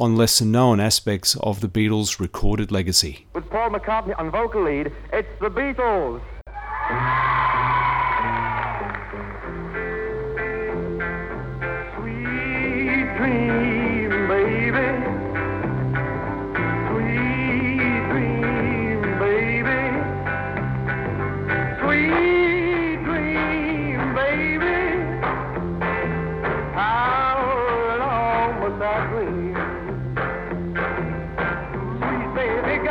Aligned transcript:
on 0.00 0.16
lesser 0.16 0.46
known 0.46 0.80
aspects 0.80 1.36
of 1.42 1.60
the 1.60 1.68
Beatles' 1.68 2.18
recorded 2.18 2.72
legacy. 2.72 3.26
With 3.34 3.48
Paul 3.50 3.68
McCartney 3.68 4.18
on 4.18 4.30
vocal 4.30 4.64
lead, 4.64 4.90
it's 5.12 5.28
the 5.40 5.50
Beatles. 5.50 6.22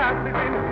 Got 0.09 0.25
in 0.37 0.68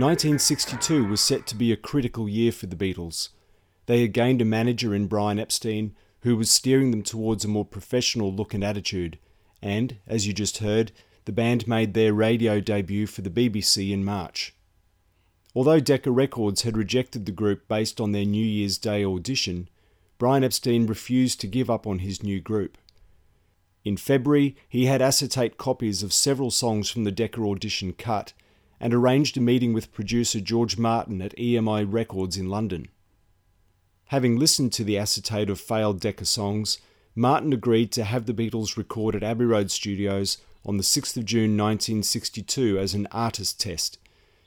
1962 0.00 1.04
was 1.04 1.20
set 1.20 1.46
to 1.46 1.54
be 1.54 1.72
a 1.72 1.76
critical 1.76 2.26
year 2.26 2.52
for 2.52 2.64
the 2.64 2.74
Beatles. 2.74 3.28
They 3.84 4.00
had 4.00 4.14
gained 4.14 4.40
a 4.40 4.46
manager 4.46 4.94
in 4.94 5.08
Brian 5.08 5.38
Epstein 5.38 5.94
who 6.20 6.36
was 6.36 6.50
steering 6.50 6.90
them 6.90 7.02
towards 7.02 7.44
a 7.44 7.48
more 7.48 7.66
professional 7.66 8.32
look 8.32 8.54
and 8.54 8.64
attitude, 8.64 9.18
and, 9.60 9.98
as 10.06 10.26
you 10.26 10.32
just 10.32 10.58
heard, 10.58 10.92
the 11.26 11.32
band 11.32 11.68
made 11.68 11.92
their 11.92 12.14
radio 12.14 12.60
debut 12.60 13.06
for 13.06 13.20
the 13.20 13.28
BBC 13.28 13.90
in 13.90 14.02
March. 14.02 14.54
Although 15.54 15.80
Decca 15.80 16.10
Records 16.10 16.62
had 16.62 16.78
rejected 16.78 17.26
the 17.26 17.32
group 17.32 17.68
based 17.68 18.00
on 18.00 18.12
their 18.12 18.24
New 18.24 18.44
Year's 18.44 18.78
Day 18.78 19.04
audition, 19.04 19.68
Brian 20.16 20.44
Epstein 20.44 20.86
refused 20.86 21.42
to 21.42 21.46
give 21.46 21.68
up 21.68 21.86
on 21.86 21.98
his 21.98 22.22
new 22.22 22.40
group. 22.40 22.78
In 23.84 23.98
February, 23.98 24.56
he 24.66 24.86
had 24.86 25.02
acetate 25.02 25.58
copies 25.58 26.02
of 26.02 26.14
several 26.14 26.50
songs 26.50 26.88
from 26.88 27.04
the 27.04 27.12
Decca 27.12 27.42
audition 27.42 27.92
cut 27.92 28.32
and 28.80 28.94
arranged 28.94 29.36
a 29.36 29.40
meeting 29.40 29.72
with 29.72 29.92
producer 29.92 30.40
George 30.40 30.78
Martin 30.78 31.20
at 31.20 31.36
EMI 31.36 31.84
Records 31.86 32.36
in 32.36 32.48
London. 32.48 32.88
Having 34.06 34.38
listened 34.38 34.72
to 34.72 34.82
the 34.82 34.98
acetate 34.98 35.50
of 35.50 35.60
failed 35.60 36.00
Decca 36.00 36.24
songs, 36.24 36.78
Martin 37.14 37.52
agreed 37.52 37.92
to 37.92 38.04
have 38.04 38.26
the 38.26 38.34
Beatles 38.34 38.76
record 38.76 39.14
at 39.14 39.22
Abbey 39.22 39.44
Road 39.44 39.70
Studios 39.70 40.38
on 40.64 40.76
the 40.76 40.82
6th 40.82 41.16
of 41.16 41.24
June 41.24 41.56
1962 41.56 42.78
as 42.78 42.94
an 42.94 43.06
artist 43.12 43.60
test, 43.60 43.98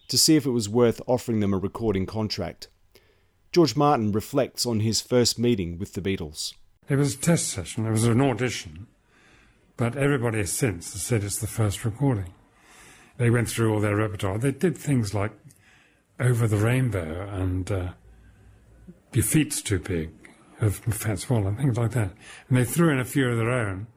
to 0.07 0.17
see 0.17 0.35
if 0.35 0.45
it 0.45 0.51
was 0.51 0.67
worth 0.67 1.01
offering 1.07 1.39
them 1.39 1.53
a 1.53 1.57
recording 1.57 2.05
contract. 2.05 2.67
George 3.51 3.75
Martin 3.75 4.11
reflects 4.11 4.65
on 4.65 4.79
his 4.79 4.99
first 4.99 5.37
meeting 5.37 5.77
with 5.77 5.93
the 5.93 6.01
Beatles. 6.01 6.53
It 6.89 6.95
was 6.95 7.15
a 7.15 7.17
test 7.17 7.49
session, 7.49 7.85
it 7.85 7.91
was 7.91 8.03
an 8.05 8.19
audition, 8.19 8.87
but 9.77 9.95
everybody 9.95 10.45
since 10.45 10.93
has 10.93 11.03
said 11.03 11.23
it's 11.23 11.39
the 11.39 11.47
first 11.47 11.85
recording. 11.85 12.33
They 13.17 13.29
went 13.29 13.49
through 13.49 13.73
all 13.73 13.79
their 13.79 13.95
repertoire. 13.95 14.37
They 14.37 14.51
did 14.51 14.77
things 14.77 15.13
like 15.13 15.31
Over 16.19 16.47
the 16.47 16.57
Rainbow 16.57 17.27
and 17.31 17.71
uh, 17.71 17.91
Your 19.13 19.23
Feet's 19.23 19.61
Too 19.61 19.79
Big 19.79 20.11
of 20.59 20.77
Fats 20.77 21.29
Waller 21.29 21.49
and 21.49 21.57
things 21.57 21.77
like 21.77 21.91
that. 21.91 22.11
And 22.49 22.57
they 22.57 22.65
threw 22.65 22.89
in 22.89 22.99
a 22.99 23.05
few 23.05 23.29
of 23.29 23.37
their 23.37 23.51
own, 23.51 23.87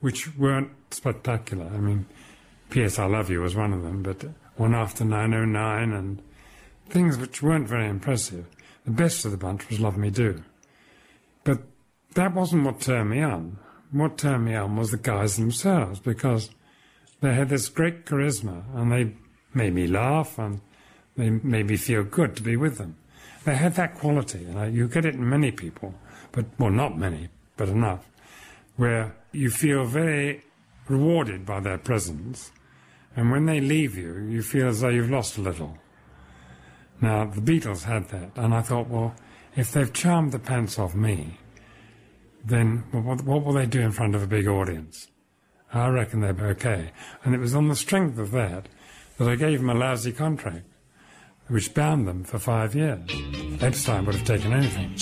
which 0.00 0.36
weren't 0.36 0.70
spectacular. 0.90 1.66
I 1.66 1.78
mean, 1.78 2.06
P.S. 2.70 2.98
I 2.98 3.06
Love 3.06 3.30
You 3.30 3.40
was 3.40 3.56
one 3.56 3.72
of 3.72 3.82
them, 3.82 4.02
but 4.02 4.24
One 4.56 4.74
After 4.74 5.04
909 5.04 5.92
and 5.92 6.22
things 6.88 7.16
which 7.18 7.42
weren't 7.42 7.68
very 7.68 7.88
impressive. 7.88 8.46
The 8.84 8.90
best 8.90 9.24
of 9.24 9.30
the 9.30 9.36
bunch 9.36 9.68
was 9.68 9.80
Love 9.80 9.96
Me 9.96 10.10
Do. 10.10 10.42
But 11.44 11.62
that 12.14 12.34
wasn't 12.34 12.64
what 12.64 12.80
turned 12.80 13.10
me 13.10 13.22
on. 13.22 13.58
What 13.92 14.18
turned 14.18 14.44
me 14.44 14.54
on 14.54 14.76
was 14.76 14.90
the 14.90 14.98
guys 14.98 15.36
themselves 15.36 16.00
because 16.00 16.50
they 17.20 17.34
had 17.34 17.48
this 17.48 17.68
great 17.68 18.06
charisma 18.06 18.64
and 18.74 18.92
they 18.92 19.14
made 19.54 19.74
me 19.74 19.86
laugh 19.86 20.38
and 20.38 20.60
they 21.16 21.30
made 21.30 21.66
me 21.66 21.76
feel 21.76 22.02
good 22.02 22.36
to 22.36 22.42
be 22.42 22.56
with 22.56 22.78
them. 22.78 22.96
They 23.44 23.56
had 23.56 23.74
that 23.74 23.94
quality, 23.94 24.44
and 24.44 24.74
you 24.74 24.86
get 24.86 25.06
it 25.06 25.14
in 25.14 25.28
many 25.28 25.50
people, 25.50 25.94
but 26.32 26.44
well, 26.58 26.70
not 26.70 26.98
many, 26.98 27.28
but 27.56 27.68
enough, 27.68 28.06
where 28.76 29.16
you 29.32 29.50
feel 29.50 29.84
very 29.84 30.42
rewarded 30.88 31.46
by 31.46 31.60
their 31.60 31.78
presence, 31.78 32.52
and 33.16 33.30
when 33.30 33.46
they 33.46 33.60
leave 33.60 33.96
you, 33.96 34.18
you 34.18 34.42
feel 34.42 34.68
as 34.68 34.80
though 34.80 34.88
you've 34.88 35.10
lost 35.10 35.38
a 35.38 35.40
little. 35.40 35.78
Now, 37.00 37.24
the 37.24 37.40
Beatles 37.40 37.84
had 37.84 38.08
that, 38.10 38.32
and 38.36 38.54
I 38.54 38.60
thought, 38.60 38.88
well, 38.88 39.14
if 39.56 39.72
they've 39.72 39.92
charmed 39.92 40.32
the 40.32 40.38
pants 40.38 40.78
off 40.78 40.94
me, 40.94 41.38
then 42.44 42.84
what, 42.92 43.22
what 43.22 43.44
will 43.44 43.54
they 43.54 43.66
do 43.66 43.80
in 43.80 43.92
front 43.92 44.14
of 44.14 44.22
a 44.22 44.26
big 44.26 44.46
audience? 44.46 45.08
I 45.72 45.88
reckon 45.88 46.20
they'd 46.20 46.36
be 46.36 46.42
okay. 46.44 46.90
And 47.24 47.34
it 47.34 47.38
was 47.38 47.54
on 47.54 47.68
the 47.68 47.76
strength 47.76 48.18
of 48.18 48.32
that 48.32 48.66
that 49.18 49.28
I 49.28 49.36
gave 49.36 49.60
them 49.60 49.70
a 49.70 49.74
lousy 49.74 50.12
contract, 50.12 50.64
which 51.48 51.74
bound 51.74 52.08
them 52.08 52.24
for 52.24 52.38
five 52.38 52.74
years. 52.74 53.08
Epstein 53.60 54.04
would 54.06 54.16
have 54.16 54.26
taken 54.26 54.52
anything. 54.52 54.92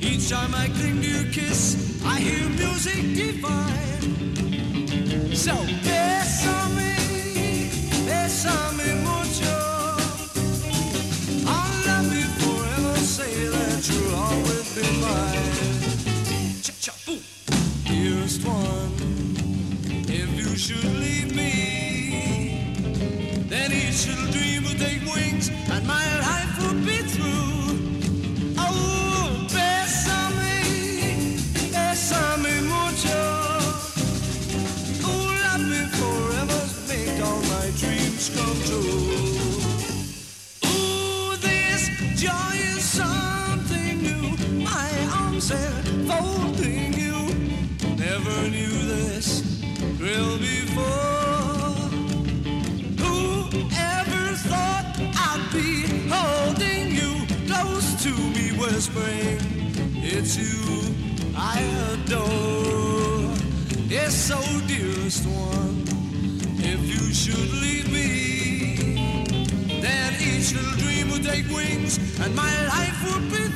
Each 0.00 0.30
time 0.30 0.54
I 0.54 0.68
cling 0.68 1.02
to 1.02 1.08
your 1.08 1.32
kiss, 1.32 2.02
I 2.04 2.20
hear 2.20 2.48
music 2.48 3.14
divine. 3.14 4.14
So 5.34 5.52
bésame. 5.84 6.88
One, 18.44 18.92
if 20.08 20.28
you 20.38 20.56
should 20.56 20.84
leave 20.84 21.17
me, 58.94 59.36
whispering, 59.36 60.02
It's 60.02 60.36
you 60.36 60.94
I 61.36 61.60
adore. 61.92 63.34
Yes, 63.88 64.14
so 64.14 64.38
dearest 64.66 65.26
one, 65.26 65.84
if 66.58 66.80
you 66.86 67.12
should 67.12 67.52
leave 67.62 67.90
me, 67.92 69.80
then 69.80 70.14
each 70.14 70.52
little 70.54 70.76
dream 70.78 71.10
would 71.10 71.24
take 71.24 71.48
wings 71.48 71.98
and 72.20 72.34
my 72.34 72.66
life 72.66 73.14
would 73.14 73.30
be 73.30 73.47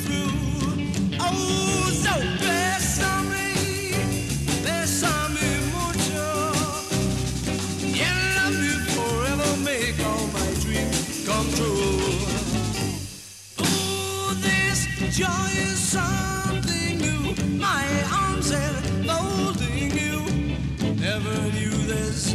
arms 18.43 18.51
enfolding 18.51 19.91
you. 19.91 20.21
Never 20.95 21.37
knew 21.53 21.71
this, 21.87 22.33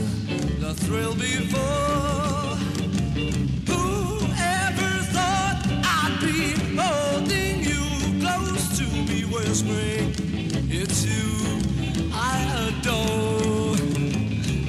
the 0.60 0.74
thrill 0.74 1.16
before. 1.16 2.56
Whoever 3.68 4.92
thought 5.14 5.62
I'd 5.84 6.18
be 6.22 6.54
holding 6.78 7.60
you 7.64 8.22
close 8.22 8.78
to 8.78 8.84
me, 8.84 9.24
whispering, 9.24 10.14
It's 10.70 11.06
you 11.06 12.12
I 12.14 12.38
adore. 12.68 13.76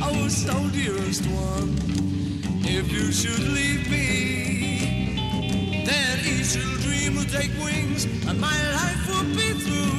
Oh, 0.03 0.29
so 0.29 0.55
dearest 0.71 1.27
one, 1.27 1.77
if 2.65 2.91
you 2.93 3.13
should 3.13 3.49
leave 3.49 3.91
me, 3.91 5.85
then 5.85 6.19
each 6.21 6.57
little 6.57 6.79
dream 6.79 7.17
will 7.17 7.25
take 7.25 7.53
wings 7.63 8.05
and 8.27 8.41
my 8.41 8.57
life 8.73 9.09
will 9.09 9.25
be 9.37 9.53
through. 9.53 9.98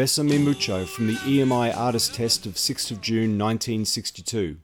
Besame 0.00 0.42
Mucho. 0.42 0.86
From 0.86 1.08
the 1.08 1.12
EMI 1.26 1.76
Artist 1.76 2.14
Test 2.14 2.46
of 2.46 2.54
6th 2.54 2.90
of 2.90 3.02
June 3.02 3.36
1962, 3.36 4.56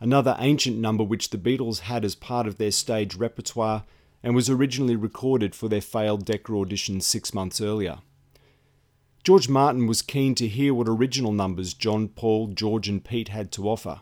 another 0.00 0.34
ancient 0.38 0.78
number 0.78 1.04
which 1.04 1.28
the 1.28 1.36
Beatles 1.36 1.80
had 1.80 2.06
as 2.06 2.14
part 2.14 2.46
of 2.46 2.56
their 2.56 2.70
stage 2.70 3.14
repertoire 3.14 3.84
and 4.22 4.34
was 4.34 4.50
originally 4.50 4.96
recorded 4.96 5.54
for 5.54 5.68
their 5.68 5.80
failed 5.80 6.24
Decca 6.24 6.52
audition 6.52 7.00
six 7.00 7.32
months 7.32 7.60
earlier. 7.60 7.98
George 9.24 9.48
Martin 9.48 9.86
was 9.86 10.02
keen 10.02 10.34
to 10.36 10.48
hear 10.48 10.72
what 10.72 10.88
original 10.88 11.32
numbers 11.32 11.74
John, 11.74 12.08
Paul, 12.08 12.48
George, 12.48 12.88
and 12.88 13.04
Pete 13.04 13.28
had 13.28 13.52
to 13.52 13.68
offer. 13.68 14.00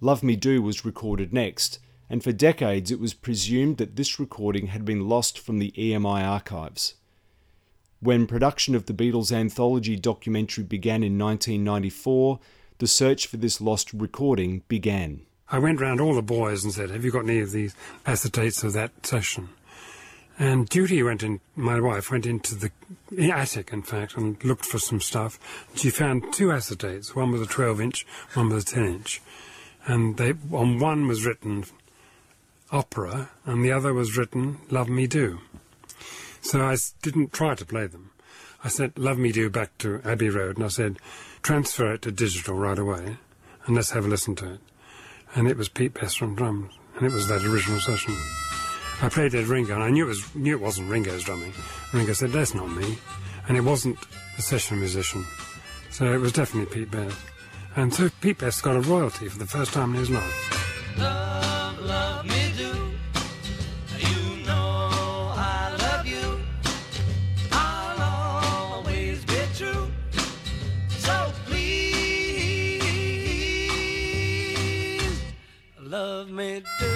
Love 0.00 0.22
Me 0.22 0.34
Do 0.34 0.62
was 0.62 0.84
recorded 0.84 1.32
next, 1.32 1.78
and 2.08 2.24
for 2.24 2.32
decades 2.32 2.90
it 2.90 2.98
was 2.98 3.12
presumed 3.12 3.76
that 3.76 3.96
this 3.96 4.18
recording 4.18 4.68
had 4.68 4.84
been 4.84 5.08
lost 5.08 5.38
from 5.38 5.58
the 5.58 5.72
EMI 5.72 6.26
archives. 6.26 6.94
When 8.00 8.26
production 8.26 8.74
of 8.74 8.86
the 8.86 8.94
Beatles 8.94 9.30
anthology 9.30 9.94
documentary 9.94 10.64
began 10.64 11.02
in 11.02 11.18
1994, 11.18 12.40
the 12.78 12.86
search 12.86 13.26
for 13.26 13.36
this 13.36 13.60
lost 13.60 13.92
recording 13.92 14.62
began. 14.68 15.26
I 15.52 15.58
went 15.58 15.80
round 15.80 16.00
all 16.00 16.14
the 16.14 16.22
boys 16.22 16.62
and 16.62 16.72
said, 16.72 16.90
Have 16.90 17.04
you 17.04 17.10
got 17.10 17.24
any 17.24 17.40
of 17.40 17.50
these 17.50 17.74
acetates 18.06 18.62
of 18.62 18.72
that 18.74 19.04
session? 19.04 19.48
And 20.38 20.70
Judy 20.70 21.02
went 21.02 21.22
in, 21.22 21.40
my 21.56 21.80
wife 21.80 22.10
went 22.10 22.24
into 22.24 22.54
the 22.54 22.70
attic, 23.30 23.72
in 23.72 23.82
fact, 23.82 24.16
and 24.16 24.42
looked 24.44 24.64
for 24.64 24.78
some 24.78 25.00
stuff. 25.00 25.66
She 25.74 25.90
found 25.90 26.32
two 26.32 26.48
acetates. 26.48 27.14
One 27.14 27.32
was 27.32 27.42
a 27.42 27.46
12 27.46 27.80
inch, 27.80 28.06
one 28.34 28.48
was 28.48 28.64
a 28.64 28.66
10 28.66 28.84
inch. 28.86 29.20
And 29.86 30.16
they, 30.16 30.34
on 30.52 30.78
one 30.78 31.08
was 31.08 31.26
written 31.26 31.64
opera, 32.70 33.30
and 33.44 33.64
the 33.64 33.72
other 33.72 33.92
was 33.92 34.16
written 34.16 34.58
Love 34.70 34.88
Me 34.88 35.06
Do. 35.06 35.40
So 36.40 36.62
I 36.62 36.76
didn't 37.02 37.32
try 37.32 37.54
to 37.54 37.66
play 37.66 37.86
them. 37.86 38.10
I 38.62 38.68
sent 38.68 38.98
Love 38.98 39.18
Me 39.18 39.32
Do 39.32 39.50
back 39.50 39.76
to 39.78 40.00
Abbey 40.04 40.30
Road, 40.30 40.56
and 40.56 40.64
I 40.64 40.68
said, 40.68 40.98
transfer 41.42 41.92
it 41.94 42.02
to 42.02 42.12
digital 42.12 42.54
right 42.54 42.78
away, 42.78 43.18
and 43.66 43.74
let's 43.74 43.90
have 43.90 44.06
a 44.06 44.08
listen 44.08 44.36
to 44.36 44.54
it 44.54 44.60
and 45.34 45.48
it 45.48 45.56
was 45.56 45.68
Pete 45.68 45.94
Best 45.94 46.22
on 46.22 46.34
drums, 46.34 46.72
and 46.96 47.06
it 47.06 47.12
was 47.12 47.28
that 47.28 47.44
original 47.44 47.80
session. 47.80 48.16
I 49.02 49.08
played 49.08 49.34
at 49.34 49.46
Ringo, 49.46 49.74
and 49.74 49.82
I 49.82 49.90
knew 49.90 50.04
it 50.04 50.08
was 50.08 50.34
knew 50.34 50.54
it 50.54 50.60
wasn't 50.60 50.90
Ringo's 50.90 51.24
drumming. 51.24 51.52
Ringo 51.92 52.12
said, 52.12 52.32
"That's 52.32 52.54
not 52.54 52.70
me," 52.70 52.98
and 53.48 53.56
it 53.56 53.62
wasn't 53.62 53.98
the 54.36 54.42
session 54.42 54.78
musician, 54.78 55.24
so 55.90 56.12
it 56.12 56.20
was 56.20 56.32
definitely 56.32 56.74
Pete 56.74 56.90
Best. 56.90 57.16
And 57.76 57.94
so 57.94 58.10
Pete 58.20 58.38
Best 58.38 58.62
got 58.62 58.76
a 58.76 58.80
royalty 58.80 59.28
for 59.28 59.38
the 59.38 59.46
first 59.46 59.72
time 59.72 59.94
in 59.94 60.00
his 60.00 60.10
life. 60.10 61.29
Do. 76.60 76.89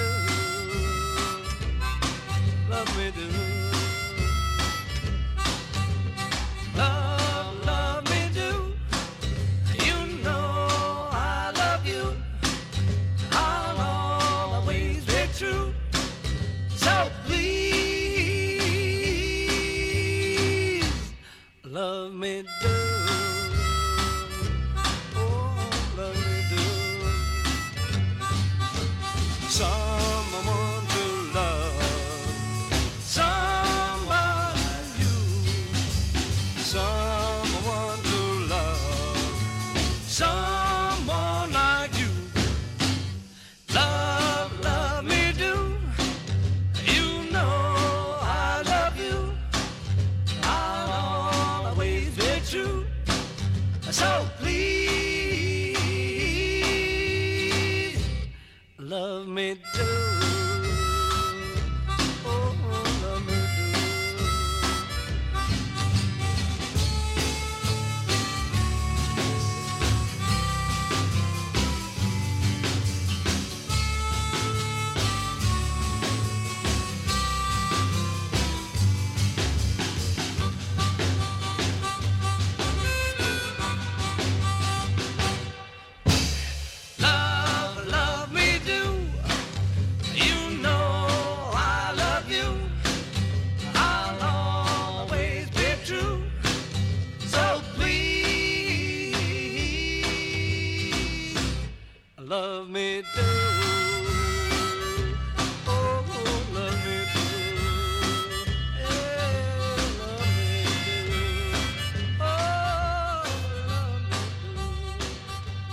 Oh, 102.37 102.41
love 102.41 102.69
me 102.69 103.03
do. 103.14 103.21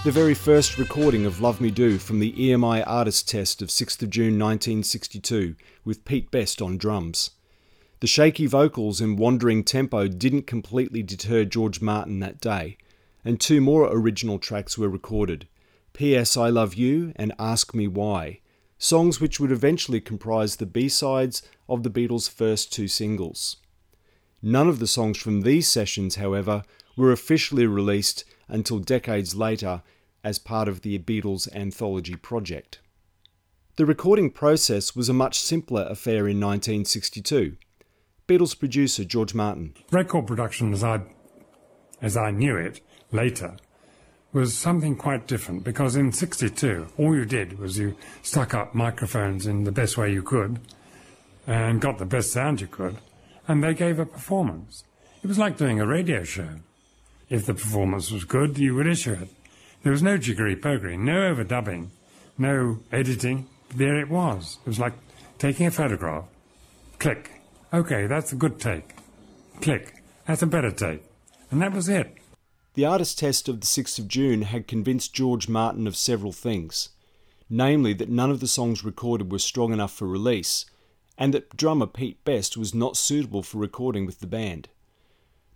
The 0.03 0.11
very 0.11 0.35
first 0.35 0.77
recording 0.77 1.25
of 1.25 1.41
Love 1.41 1.59
Me 1.61 1.71
Do 1.71 1.97
from 1.97 2.19
the 2.19 2.31
EMI 2.33 2.83
Artist 2.85 3.27
Test 3.27 3.63
of 3.63 3.69
6th 3.69 4.03
of 4.03 4.11
June 4.11 4.37
1962 4.37 5.55
with 5.83 6.05
Pete 6.05 6.29
Best 6.29 6.61
on 6.61 6.77
drums. 6.77 7.31
The 8.01 8.07
shaky 8.07 8.45
vocals 8.45 9.01
and 9.01 9.17
wandering 9.17 9.63
tempo 9.63 10.07
didn't 10.07 10.45
completely 10.45 11.01
deter 11.01 11.43
George 11.43 11.81
Martin 11.81 12.19
that 12.19 12.39
day, 12.39 12.77
and 13.25 13.39
two 13.39 13.61
more 13.61 13.91
original 13.91 14.37
tracks 14.37 14.77
were 14.77 14.89
recorded 14.89 15.47
P.S. 16.01 16.35
I 16.35 16.49
Love 16.49 16.73
You 16.73 17.13
and 17.15 17.31
Ask 17.37 17.75
Me 17.75 17.87
Why, 17.87 18.39
songs 18.79 19.21
which 19.21 19.39
would 19.39 19.51
eventually 19.51 20.01
comprise 20.01 20.55
the 20.55 20.65
B 20.65 20.89
sides 20.89 21.43
of 21.69 21.83
the 21.83 21.91
Beatles' 21.91 22.27
first 22.27 22.73
two 22.73 22.87
singles. 22.87 23.57
None 24.41 24.67
of 24.67 24.79
the 24.79 24.87
songs 24.87 25.19
from 25.19 25.41
these 25.41 25.69
sessions, 25.69 26.15
however, 26.15 26.63
were 26.97 27.11
officially 27.11 27.67
released 27.67 28.25
until 28.47 28.79
decades 28.79 29.35
later 29.35 29.83
as 30.23 30.39
part 30.39 30.67
of 30.67 30.81
the 30.81 30.97
Beatles 30.97 31.47
anthology 31.53 32.15
project. 32.15 32.79
The 33.75 33.85
recording 33.85 34.31
process 34.31 34.95
was 34.95 35.07
a 35.07 35.13
much 35.13 35.39
simpler 35.39 35.85
affair 35.87 36.27
in 36.27 36.39
1962. 36.39 37.57
Beatles 38.27 38.57
producer 38.57 39.05
George 39.05 39.35
Martin. 39.35 39.75
Record 39.91 40.25
production, 40.25 40.73
as 40.73 40.83
I, 40.83 41.01
as 42.01 42.17
I 42.17 42.31
knew 42.31 42.57
it 42.57 42.81
later, 43.11 43.57
was 44.33 44.57
something 44.57 44.95
quite 44.95 45.27
different 45.27 45.63
because 45.63 45.95
in 45.95 46.11
62, 46.11 46.87
all 46.97 47.15
you 47.15 47.25
did 47.25 47.59
was 47.59 47.77
you 47.77 47.95
stuck 48.23 48.53
up 48.53 48.73
microphones 48.73 49.45
in 49.45 49.65
the 49.65 49.71
best 49.71 49.97
way 49.97 50.11
you 50.11 50.23
could 50.23 50.59
and 51.47 51.81
got 51.81 51.97
the 51.97 52.05
best 52.05 52.31
sound 52.31 52.61
you 52.61 52.67
could, 52.67 52.97
and 53.47 53.63
they 53.63 53.73
gave 53.73 53.99
a 53.99 54.05
performance. 54.05 54.83
It 55.23 55.27
was 55.27 55.37
like 55.37 55.57
doing 55.57 55.79
a 55.79 55.87
radio 55.87 56.23
show. 56.23 56.49
If 57.29 57.45
the 57.45 57.53
performance 57.53 58.11
was 58.11 58.23
good, 58.23 58.57
you 58.57 58.75
would 58.75 58.87
issue 58.87 59.13
it. 59.13 59.29
There 59.83 59.91
was 59.91 60.03
no 60.03 60.17
jiggery 60.17 60.55
pokery, 60.55 60.97
no 60.97 61.33
overdubbing, 61.33 61.89
no 62.37 62.79
editing. 62.91 63.47
There 63.75 63.99
it 63.99 64.09
was. 64.09 64.57
It 64.65 64.69
was 64.69 64.79
like 64.79 64.93
taking 65.39 65.65
a 65.65 65.71
photograph. 65.71 66.25
Click. 66.99 67.31
Okay, 67.73 68.05
that's 68.05 68.31
a 68.31 68.35
good 68.35 68.59
take. 68.59 68.95
Click. 69.61 69.93
That's 70.27 70.41
a 70.41 70.47
better 70.47 70.71
take. 70.71 71.03
And 71.49 71.61
that 71.61 71.73
was 71.73 71.89
it. 71.89 72.15
The 72.73 72.85
artist 72.85 73.19
test 73.19 73.49
of 73.49 73.59
the 73.59 73.67
6th 73.67 73.99
of 73.99 74.07
June 74.07 74.43
had 74.43 74.65
convinced 74.65 75.13
George 75.13 75.49
Martin 75.49 75.87
of 75.87 75.95
several 75.97 76.31
things, 76.31 76.89
namely 77.49 77.91
that 77.93 78.07
none 78.07 78.31
of 78.31 78.39
the 78.39 78.47
songs 78.47 78.81
recorded 78.81 79.29
were 79.29 79.39
strong 79.39 79.73
enough 79.73 79.91
for 79.91 80.07
release, 80.07 80.65
and 81.17 81.33
that 81.33 81.57
drummer 81.57 81.85
Pete 81.85 82.23
Best 82.23 82.55
was 82.55 82.73
not 82.73 82.95
suitable 82.95 83.43
for 83.43 83.57
recording 83.57 84.05
with 84.05 84.21
the 84.21 84.27
band. 84.27 84.69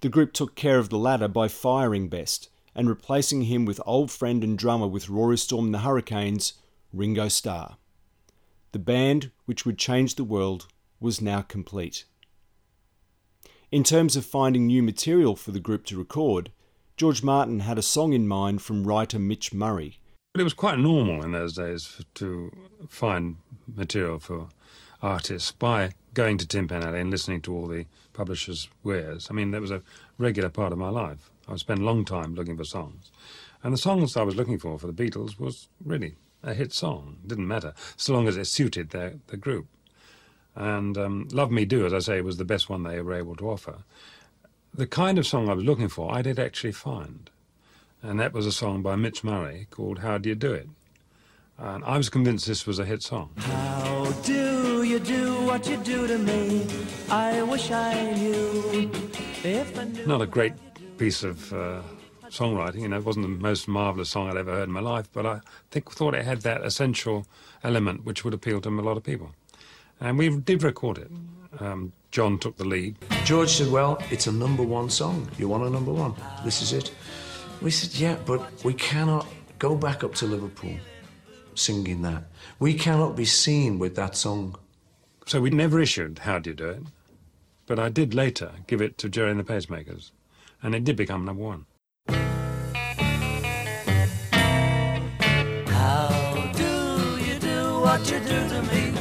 The 0.01 0.09
group 0.09 0.33
took 0.33 0.55
care 0.55 0.77
of 0.77 0.89
the 0.89 0.97
latter 0.97 1.29
by 1.29 1.47
firing 1.47 2.09
Best 2.09 2.49
and 2.75 2.89
replacing 2.89 3.43
him 3.43 3.63
with 3.63 3.79
old 3.85 4.11
friend 4.11 4.43
and 4.43 4.57
drummer 4.57 4.87
with 4.87 5.07
Rory 5.07 5.37
Storm 5.37 5.65
and 5.65 5.73
the 5.73 5.79
Hurricanes, 5.79 6.53
Ringo 6.91 7.29
Starr. 7.29 7.77
The 8.73 8.79
band, 8.79 9.31
which 9.45 9.65
would 9.65 9.77
change 9.77 10.15
the 10.15 10.25
world, 10.25 10.67
was 10.99 11.21
now 11.21 11.41
complete. 11.41 12.03
In 13.71 13.85
terms 13.85 14.17
of 14.17 14.25
finding 14.25 14.67
new 14.67 14.83
material 14.83 15.37
for 15.37 15.51
the 15.51 15.61
group 15.61 15.85
to 15.85 15.97
record, 15.97 16.51
George 16.97 17.23
Martin 17.23 17.59
had 17.59 17.77
a 17.77 17.81
song 17.81 18.13
in 18.13 18.25
mind 18.25 18.61
from 18.61 18.87
writer 18.87 19.19
Mitch 19.19 19.53
Murray. 19.53 19.99
But 20.33 20.39
it 20.39 20.45
was 20.45 20.53
quite 20.53 20.79
normal 20.79 21.25
in 21.25 21.33
those 21.33 21.53
days 21.53 22.01
to 22.13 22.51
find 22.87 23.35
material 23.67 24.17
for 24.17 24.47
artists 25.01 25.51
by 25.51 25.91
going 26.13 26.37
to 26.37 26.47
Tin 26.47 26.69
Pan 26.69 26.83
Alley 26.83 27.01
and 27.01 27.11
listening 27.11 27.41
to 27.41 27.53
all 27.53 27.67
the 27.67 27.85
publishers' 28.13 28.69
wares. 28.81 29.27
I 29.29 29.33
mean, 29.33 29.51
that 29.51 29.59
was 29.59 29.71
a 29.71 29.81
regular 30.17 30.47
part 30.47 30.71
of 30.71 30.77
my 30.77 30.87
life. 30.87 31.31
I 31.49 31.51
would 31.51 31.59
spend 31.59 31.81
a 31.81 31.85
long 31.85 32.05
time 32.05 32.33
looking 32.33 32.55
for 32.55 32.63
songs. 32.63 33.11
And 33.61 33.73
the 33.73 33.77
songs 33.77 34.15
I 34.15 34.23
was 34.23 34.37
looking 34.37 34.57
for 34.57 34.79
for 34.79 34.87
the 34.87 34.93
Beatles 34.93 35.37
was 35.37 35.67
really 35.83 36.15
a 36.43 36.53
hit 36.53 36.71
song. 36.71 37.17
It 37.23 37.27
didn't 37.27 37.47
matter, 37.47 37.73
so 37.97 38.13
long 38.13 38.29
as 38.29 38.37
it 38.37 38.45
suited 38.45 38.91
the 38.91 39.37
group. 39.37 39.67
And 40.55 40.97
um, 40.97 41.27
Love 41.33 41.51
Me 41.51 41.65
Do, 41.65 41.85
as 41.85 41.93
I 41.93 41.99
say, 41.99 42.21
was 42.21 42.37
the 42.37 42.45
best 42.45 42.69
one 42.69 42.83
they 42.83 43.01
were 43.01 43.13
able 43.13 43.35
to 43.35 43.49
offer 43.49 43.83
the 44.75 44.87
kind 44.87 45.17
of 45.17 45.25
song 45.25 45.49
I 45.49 45.53
was 45.53 45.63
looking 45.63 45.87
for, 45.87 46.13
I 46.13 46.21
did 46.21 46.37
actually 46.39 46.73
find. 46.73 47.29
And 48.01 48.19
that 48.19 48.33
was 48.33 48.45
a 48.45 48.51
song 48.51 48.81
by 48.81 48.95
Mitch 48.95 49.23
Murray 49.23 49.67
called 49.71 49.99
How 49.99 50.17
Do 50.17 50.29
You 50.29 50.35
Do 50.35 50.53
It? 50.53 50.67
And 51.57 51.83
I 51.85 51.97
was 51.97 52.09
convinced 52.09 52.45
this 52.45 52.67
was 52.67 52.79
a 52.79 52.85
hit 52.85 53.01
song. 53.01 53.29
How 53.37 54.11
do 54.23 54.83
you 54.83 54.99
do 54.99 55.45
what 55.45 55.67
you 55.67 55.77
do 55.77 56.05
to 56.05 56.17
me? 56.17 56.67
I 57.09 57.41
wish 57.43 57.71
I 57.71 58.11
knew 58.11 58.91
if 59.43 59.79
I 59.79 59.85
knew. 59.85 60.05
Not 60.05 60.21
a 60.21 60.25
great 60.25 60.53
piece 60.97 61.23
of 61.23 61.53
uh, 61.53 61.81
songwriting, 62.27 62.81
you 62.81 62.89
know, 62.89 62.97
it 62.97 63.05
wasn't 63.05 63.23
the 63.23 63.29
most 63.43 63.67
marvellous 63.69 64.09
song 64.09 64.29
I'd 64.29 64.37
ever 64.37 64.51
heard 64.51 64.67
in 64.67 64.73
my 64.73 64.81
life, 64.81 65.07
but 65.13 65.25
I 65.25 65.39
think 65.71 65.89
thought 65.91 66.13
it 66.13 66.25
had 66.25 66.41
that 66.41 66.61
essential 66.61 67.25
element 67.63 68.03
which 68.03 68.25
would 68.25 68.33
appeal 68.33 68.59
to 68.61 68.69
a 68.69 68.71
lot 68.81 68.97
of 68.97 69.03
people. 69.03 69.31
And 70.01 70.17
we 70.17 70.29
did 70.37 70.61
record 70.61 70.97
it. 70.97 71.09
Um, 71.59 71.93
John 72.15 72.39
took 72.39 72.55
the 72.55 72.63
lead. 72.63 72.95
George 73.25 73.49
said, 73.49 73.69
Well, 73.69 74.01
it's 74.09 74.27
a 74.27 74.31
number 74.31 74.63
one 74.63 74.89
song. 74.89 75.29
You 75.37 75.49
want 75.49 75.65
a 75.65 75.69
number 75.69 75.91
one? 75.91 76.13
This 76.45 76.61
is 76.61 76.71
it. 76.71 76.93
We 77.61 77.69
said, 77.69 77.93
Yeah, 77.99 78.15
but 78.25 78.63
we 78.63 78.73
cannot 78.73 79.27
go 79.59 79.75
back 79.75 80.01
up 80.01 80.15
to 80.15 80.25
Liverpool 80.25 80.77
singing 81.55 82.03
that. 82.03 82.23
We 82.57 82.73
cannot 82.73 83.17
be 83.17 83.25
seen 83.25 83.79
with 83.79 83.97
that 83.97 84.15
song. 84.15 84.55
So 85.25 85.41
we 85.41 85.49
never 85.49 85.81
issued 85.81 86.19
How 86.19 86.39
Do 86.39 86.51
You 86.51 86.55
Do 86.55 86.69
It? 86.69 86.83
But 87.65 87.79
I 87.79 87.89
did 87.89 88.13
later 88.13 88.51
give 88.65 88.79
it 88.79 88.97
to 88.99 89.09
Gerry 89.09 89.31
and 89.31 89.39
the 89.41 89.43
Pacemakers, 89.43 90.11
and 90.63 90.73
it 90.73 90.85
did 90.85 90.95
become 90.95 91.25
number 91.25 91.43
one. 91.43 91.65
How 95.67 96.49
do 96.53 97.17
you 97.25 97.37
do 97.39 97.81
what 97.81 98.09
you 98.09 98.19
do 98.19 98.47
to 98.53 98.63
me? 98.71 98.93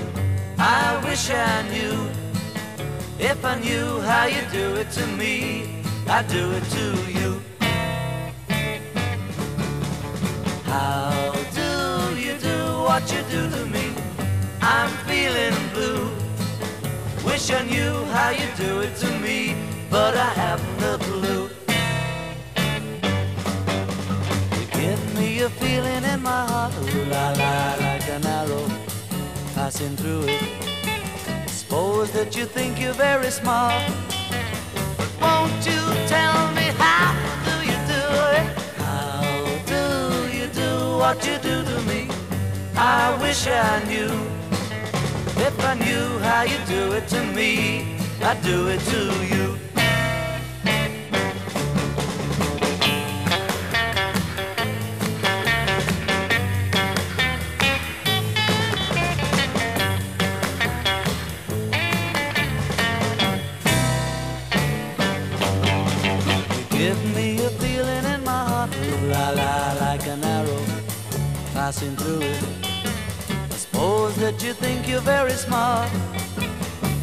I 0.58 1.00
wish 1.04 1.30
I 1.30 1.62
knew. 1.70 2.23
If 3.26 3.42
I 3.42 3.58
knew 3.58 4.00
how 4.00 4.26
you 4.26 4.42
do 4.52 4.74
it 4.76 4.90
to 4.90 5.06
me, 5.06 5.82
I'd 6.06 6.28
do 6.28 6.52
it 6.52 6.64
to 6.76 6.86
you. 7.18 7.40
How 10.64 11.32
do 11.60 12.20
you 12.20 12.36
do 12.36 12.58
what 12.84 13.10
you 13.10 13.22
do 13.30 13.48
to 13.48 13.64
me? 13.64 13.94
I'm 14.60 14.90
feeling 15.08 15.56
blue. 15.72 16.10
Wish 17.24 17.50
I 17.50 17.64
knew 17.64 17.94
how 18.12 18.28
you 18.28 18.46
do 18.58 18.80
it 18.80 18.94
to 18.96 19.10
me, 19.20 19.56
but 19.88 20.14
I 20.14 20.30
haven't 20.42 20.82
a 20.92 20.98
clue. 21.08 21.48
You 24.54 24.66
give 24.80 25.02
me 25.18 25.40
a 25.40 25.48
feeling 25.48 26.04
in 26.04 26.20
my 26.22 26.44
heart, 26.44 26.74
ooh 26.76 27.04
la 27.06 27.30
la, 27.30 27.74
like 27.86 28.06
an 28.06 28.26
arrow 28.26 28.68
passing 29.54 29.96
through 29.96 30.24
it. 30.24 30.63
Suppose 31.74 32.12
that 32.12 32.36
you 32.36 32.44
think 32.44 32.80
you're 32.80 32.92
very 32.92 33.32
smart, 33.32 33.82
but 34.96 35.10
won't 35.20 35.66
you 35.66 35.82
tell 36.06 36.52
me 36.52 36.66
how 36.78 37.10
do 37.48 37.54
you 37.66 37.78
do 37.94 38.04
it? 38.38 38.46
How 38.78 39.24
do 39.66 39.82
you 40.38 40.46
do 40.62 40.98
what 41.02 41.26
you 41.26 41.36
do 41.38 41.64
to 41.64 41.82
me? 41.90 42.08
I 42.76 43.18
wish 43.20 43.48
I 43.48 43.82
knew. 43.88 44.14
If 45.48 45.64
I 45.64 45.74
knew 45.74 46.06
how 46.20 46.42
you 46.44 46.58
do 46.68 46.92
it 46.92 47.08
to 47.08 47.20
me, 47.34 47.98
I'd 48.22 48.40
do 48.44 48.68
it 48.68 48.80
to 48.92 49.02
you. 49.34 49.53
You're 74.94 75.02
very 75.02 75.32
smart, 75.32 75.90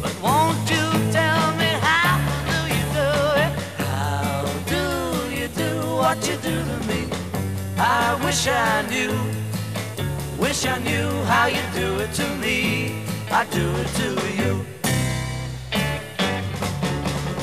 but 0.00 0.14
won't 0.22 0.58
you 0.70 0.86
tell 1.12 1.44
me 1.60 1.70
how 1.86 2.16
do 2.48 2.58
you 2.74 2.84
do 2.98 3.10
it? 3.44 3.52
How 3.76 4.46
do 4.74 4.84
you 5.38 5.46
do 5.48 5.70
what 6.00 6.16
you 6.26 6.36
do 6.36 6.56
to 6.70 6.78
me? 6.88 7.00
I 7.76 8.18
wish 8.24 8.48
I 8.48 8.80
knew, 8.88 9.12
wish 10.38 10.64
I 10.64 10.78
knew 10.78 11.08
how 11.32 11.46
you 11.48 11.62
do 11.74 11.98
it 12.00 12.14
to 12.14 12.26
me. 12.36 13.04
I 13.30 13.44
do 13.50 13.66
it 13.82 13.88
to 14.00 14.08
you. 14.40 14.52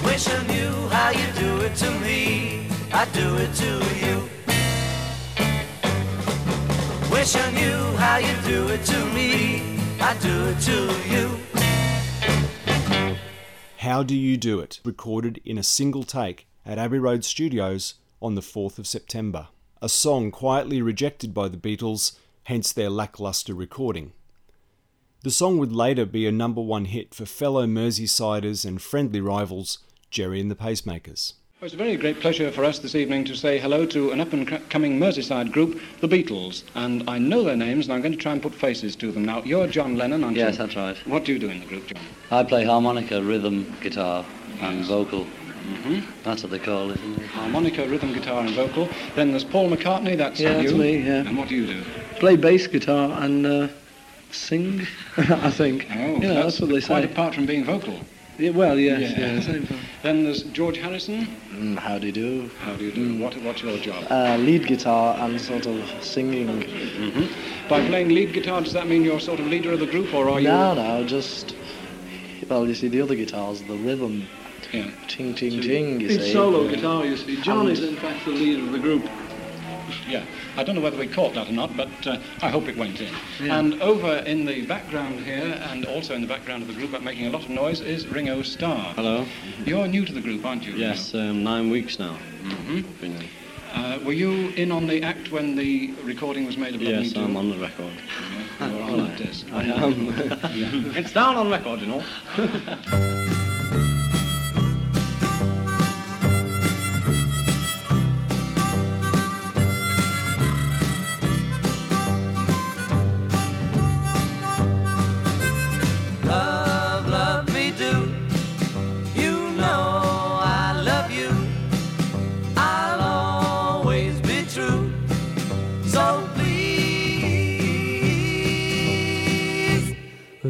Wish 0.04 0.28
I 0.30 0.42
knew 0.48 0.74
how 0.90 1.12
you 1.12 1.28
do 1.44 1.62
it 1.62 1.76
to 1.76 1.92
me. 2.00 2.68
I 2.92 3.06
do 3.14 3.36
it 3.36 3.54
to 3.64 3.72
you. 4.04 4.18
Wish 7.12 7.36
I 7.36 7.52
knew 7.52 7.98
how 7.98 8.18
you 8.18 8.36
do 8.48 8.68
it 8.70 8.84
to 8.86 9.06
me. 9.14 9.79
I 10.02 10.18
do 10.22 10.48
it 10.48 10.60
to 10.62 10.76
you. 11.10 11.40
How 13.78 14.02
Do 14.04 14.16
You 14.16 14.38
Do 14.38 14.60
It, 14.60 14.80
recorded 14.84 15.42
in 15.44 15.58
a 15.58 15.64
single 15.64 16.04
take 16.04 16.48
at 16.66 16.78
Abbey 16.78 17.00
Road 17.00 17.26
Studios 17.26 17.96
on 18.22 18.36
the 18.36 18.42
4th 18.42 18.80
of 18.80 18.88
September. 18.88 19.48
a 19.82 19.90
song 19.90 20.32
quietly 20.32 20.82
rejected 20.82 21.34
by 21.34 21.48
the 21.48 21.58
Beatles, 21.58 22.18
hence 22.44 22.74
their 22.74 22.90
lackluster 22.90 23.54
recording. 23.54 24.12
The 25.24 25.32
song 25.32 25.58
would 25.58 25.72
later 25.72 26.06
be 26.06 26.26
a 26.28 26.32
number 26.32 26.62
one 26.62 26.86
hit 26.86 27.14
for 27.14 27.26
fellow 27.26 27.66
Merseysiders 27.66 28.66
and 28.66 28.82
friendly 28.82 29.22
rivals, 29.22 29.80
Gerry 30.10 30.40
and 30.42 30.50
the 30.50 30.56
Pacemakers. 30.56 31.34
Well, 31.60 31.66
It's 31.66 31.74
a 31.74 31.78
very 31.78 31.98
great 31.98 32.22
pleasure 32.22 32.52
for 32.52 32.64
us 32.64 32.80
this 32.80 32.96
evening 32.96 33.26
to 33.26 33.36
say 33.36 33.60
hello 33.60 33.86
to 33.88 34.12
an 34.12 34.22
up-and-coming 34.22 34.98
Merseyside 34.98 35.52
group, 35.52 35.82
the 36.00 36.08
Beatles. 36.08 36.64
And 36.76 37.04
I 37.10 37.18
know 37.18 37.44
their 37.44 37.58
names, 37.58 37.86
and 37.88 37.94
I'm 37.94 38.02
going 38.02 38.14
to 38.14 38.18
try 38.18 38.32
and 38.32 38.42
put 38.42 38.56
faces 38.56 38.96
to 38.98 39.12
them. 39.12 39.26
Now, 39.26 39.44
you're 39.44 39.68
John 39.68 39.98
Lennon, 39.98 40.24
aren't 40.24 40.38
Yes, 40.38 40.44
you? 40.44 40.48
Yes, 40.48 40.58
that's 40.58 40.76
right. 40.78 40.98
What 41.08 41.26
do 41.26 41.34
you 41.34 41.40
do 41.40 41.50
in 41.50 41.60
the 41.60 41.66
group, 41.66 41.88
John? 41.88 42.02
I 42.32 42.44
play 42.44 42.64
harmonica, 42.64 43.22
rhythm, 43.22 43.76
guitar, 43.82 44.26
and 44.62 44.86
vocal. 44.86 45.28
Mhm. 45.84 46.04
That's 46.24 46.44
what 46.44 46.52
they 46.52 46.60
call 46.60 46.92
it, 46.92 46.98
isn't 46.98 47.20
it? 47.24 47.28
Harmonica, 47.28 47.86
rhythm, 47.90 48.14
guitar, 48.14 48.40
and 48.40 48.52
vocal. 48.52 48.88
Then 49.16 49.32
there's 49.32 49.44
Paul 49.44 49.70
McCartney, 49.70 50.16
that's 50.18 50.40
Yeah, 50.40 50.54
that's 50.54 50.72
you. 50.72 50.78
me, 50.78 50.98
yeah. 51.00 51.28
And 51.28 51.38
what 51.38 51.50
do 51.50 51.56
you 51.56 51.66
do? 51.68 51.84
Play 52.20 52.38
bass 52.38 52.68
guitar 52.68 53.12
and 53.22 53.46
uh, 53.46 53.68
sing, 54.32 54.88
I 55.18 55.52
think. 55.52 55.88
Oh, 55.94 55.98
you 56.14 56.20
know, 56.22 56.36
that's, 56.36 56.62
what 56.62 56.70
they 56.70 56.80
quite 56.82 57.04
say. 57.04 57.12
apart 57.12 57.36
from 57.36 57.46
being 57.46 57.66
vocal. 57.66 58.00
Yeah, 58.40 58.52
well, 58.52 58.80
yes, 58.80 59.02
Yeah. 59.18 59.54
yeah. 59.54 59.78
Then 60.02 60.24
there's 60.24 60.44
George 60.44 60.78
Harrison. 60.78 61.28
Mm, 61.60 61.78
how 61.78 62.00
do 62.00 62.08
you 62.08 62.14
do? 62.14 62.50
How 62.62 62.74
do 62.78 62.86
you 62.86 62.92
do? 62.92 63.18
What, 63.22 63.36
what's 63.42 63.62
your 63.62 63.78
job? 63.80 64.06
Uh, 64.10 64.38
lead 64.38 64.66
guitar 64.66 65.18
and 65.20 65.40
sort 65.42 65.66
of 65.66 65.84
singing. 66.02 66.48
By 67.68 67.86
playing 67.86 68.10
lead 68.10 68.32
guitar, 68.32 68.62
does 68.62 68.72
that 68.72 68.88
mean 68.88 69.04
you're 69.04 69.20
sort 69.20 69.42
of 69.42 69.48
leader 69.48 69.74
of 69.74 69.80
the 69.82 69.86
group, 69.86 70.14
or 70.14 70.30
are 70.30 70.40
you? 70.40 70.48
No, 70.48 70.74
no, 70.74 71.04
just. 71.06 71.56
Well, 72.48 72.66
you 72.66 72.76
see, 72.76 72.88
the 72.88 73.02
other 73.02 73.16
guitars, 73.16 73.62
the 73.64 73.76
rhythm, 73.76 74.26
Yeah. 74.72 74.90
ting, 75.08 75.36
ting, 75.36 75.62
ting, 75.62 76.00
you 76.00 76.08
It's 76.08 76.24
see. 76.26 76.34
solo 76.34 76.66
guitar, 76.70 77.06
you 77.06 77.18
see. 77.18 77.42
John 77.42 77.68
And- 77.68 77.70
is 77.72 77.84
in 77.84 77.98
fact 77.98 78.24
the 78.26 78.32
leader 78.32 78.64
of 78.64 78.72
the 78.72 78.80
group. 78.80 79.04
Yeah, 80.10 80.26
I 80.58 80.64
don't 80.64 80.74
know 80.76 80.82
whether 80.82 80.98
we 80.98 81.08
caught 81.08 81.36
that 81.36 81.48
or 81.50 81.52
not, 81.52 81.78
but 81.78 82.08
uh, 82.08 82.18
I 82.42 82.50
hope 82.50 82.68
it 82.68 82.76
went 82.76 83.00
in. 83.00 83.14
Yeah. 83.40 83.60
And 83.60 83.80
over 83.82 84.18
in 84.26 84.44
the 84.46 84.66
background 84.66 85.20
here, 85.20 85.62
and 85.70 85.86
also 85.86 86.16
in 86.16 86.22
the 86.22 86.28
background 86.28 86.64
of 86.64 86.68
the 86.68 86.74
group, 86.74 86.92
but 86.92 87.04
making 87.04 87.28
a 87.28 87.30
lot 87.30 87.44
of 87.44 87.50
noise, 87.50 87.82
is 87.82 88.08
Ringo 88.08 88.42
Starr. 88.42 88.94
Hello. 88.96 89.26
You're 89.66 89.88
new 89.88 90.06
to 90.06 90.12
the 90.14 90.22
group, 90.22 90.44
aren't 90.46 90.66
you? 90.66 90.74
Yes, 90.74 91.14
um, 91.14 91.44
nine 91.44 91.70
weeks 91.70 92.00
now. 92.00 92.14
hmm 92.44 92.82
Uh, 93.74 94.00
were 94.04 94.14
you 94.14 94.50
in 94.56 94.72
on 94.72 94.88
the 94.88 95.04
act 95.04 95.32
when 95.32 95.56
the 95.56 95.94
recording 96.04 96.48
was 96.48 96.58
made 96.58 96.74
of 96.74 96.82
Love 96.82 96.96
Me 96.96 97.04
Yes, 97.04 97.16
I'm 97.16 97.38
on 97.38 97.50
the 97.52 97.58
record. 97.58 97.94
Yeah, 98.60 98.68
you 98.68 98.76
were 98.76 98.84
on 98.84 98.98
that 99.06 99.18
disc. 99.18 99.46
I 99.54 99.64
am. 99.64 100.10
It's 100.98 101.14
down 101.14 101.38
on 101.38 101.50
record, 101.50 101.80
you 101.82 101.88
know. 101.88 102.04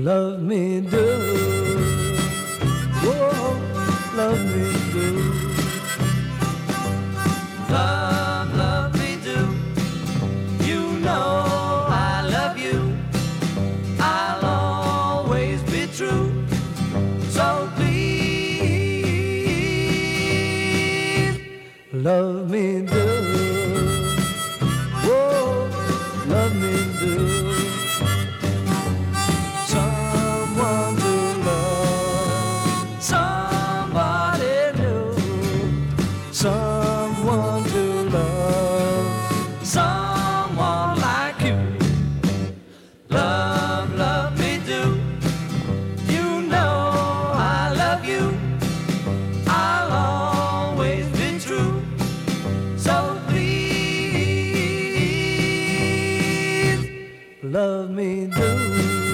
love 0.10 0.42
me 0.42 0.82
do. 0.82 1.06
Whoa, 3.04 3.62
love 4.18 4.44
me 4.52 4.66
do. 4.92 5.29
Me 58.70 59.09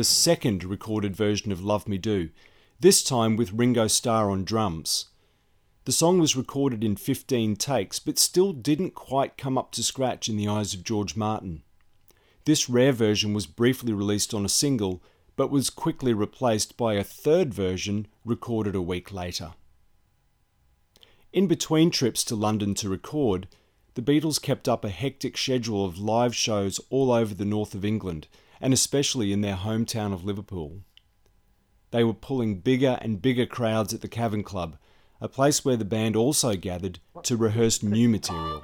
the 0.00 0.04
second 0.04 0.64
recorded 0.64 1.14
version 1.14 1.52
of 1.52 1.62
Love 1.62 1.86
Me 1.86 1.98
Do, 1.98 2.30
this 2.80 3.02
time 3.02 3.36
with 3.36 3.52
Ringo 3.52 3.86
Starr 3.86 4.30
on 4.30 4.44
drums. 4.44 5.10
The 5.84 5.92
song 5.92 6.18
was 6.18 6.34
recorded 6.34 6.82
in 6.82 6.96
15 6.96 7.54
takes, 7.56 7.98
but 7.98 8.18
still 8.18 8.54
didn't 8.54 8.94
quite 8.94 9.36
come 9.36 9.58
up 9.58 9.72
to 9.72 9.82
scratch 9.82 10.26
in 10.26 10.38
the 10.38 10.48
eyes 10.48 10.72
of 10.72 10.84
George 10.84 11.16
Martin. 11.16 11.64
This 12.46 12.66
rare 12.66 12.92
version 12.92 13.34
was 13.34 13.44
briefly 13.44 13.92
released 13.92 14.32
on 14.32 14.46
a 14.46 14.48
single, 14.48 15.02
but 15.36 15.50
was 15.50 15.68
quickly 15.68 16.14
replaced 16.14 16.78
by 16.78 16.94
a 16.94 17.04
third 17.04 17.52
version 17.52 18.06
recorded 18.24 18.74
a 18.74 18.80
week 18.80 19.12
later. 19.12 19.52
In 21.30 21.46
between 21.46 21.90
trips 21.90 22.24
to 22.24 22.34
London 22.34 22.72
to 22.76 22.88
record, 22.88 23.48
the 23.96 24.00
Beatles 24.00 24.40
kept 24.40 24.66
up 24.66 24.82
a 24.82 24.88
hectic 24.88 25.36
schedule 25.36 25.84
of 25.84 25.98
live 25.98 26.34
shows 26.34 26.80
all 26.88 27.12
over 27.12 27.34
the 27.34 27.44
north 27.44 27.74
of 27.74 27.84
England, 27.84 28.28
and 28.60 28.72
especially 28.72 29.32
in 29.32 29.40
their 29.40 29.56
hometown 29.56 30.12
of 30.12 30.24
Liverpool. 30.24 30.82
They 31.90 32.04
were 32.04 32.14
pulling 32.14 32.60
bigger 32.60 32.98
and 33.00 33.22
bigger 33.22 33.46
crowds 33.46 33.92
at 33.92 34.00
the 34.00 34.08
Cavern 34.08 34.42
Club, 34.42 34.76
a 35.20 35.28
place 35.28 35.64
where 35.64 35.76
the 35.76 35.84
band 35.84 36.16
also 36.16 36.54
gathered 36.54 37.00
to 37.24 37.36
rehearse 37.36 37.82
new 37.82 38.08
material. 38.08 38.62